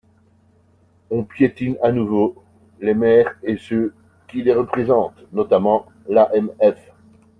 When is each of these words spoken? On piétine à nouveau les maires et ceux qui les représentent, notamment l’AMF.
On 1.11 1.21
piétine 1.23 1.77
à 1.83 1.91
nouveau 1.91 2.33
les 2.79 2.95
maires 2.95 3.35
et 3.43 3.57
ceux 3.57 3.93
qui 4.27 4.41
les 4.41 4.51
représentent, 4.55 5.31
notamment 5.31 5.85
l’AMF. 6.09 6.75